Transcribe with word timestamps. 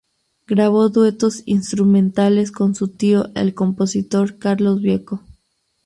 Grabó 0.47 0.89
duetos 0.89 1.43
instrumentales 1.45 2.51
con 2.51 2.73
su 2.73 2.87
tío 2.87 3.27
el 3.35 3.53
compositor 3.53 4.39
Carlos 4.39 4.81
Vieco. 4.81 5.21